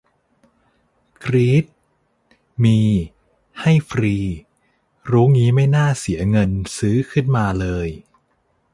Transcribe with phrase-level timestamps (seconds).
[1.23, 1.65] กรี๊ด
[2.63, 2.79] มี
[3.61, 4.15] ให้ฟรี
[5.11, 7.87] รู้งี้ไม่น่าเสียเงินซื้อขึ้นมาเลย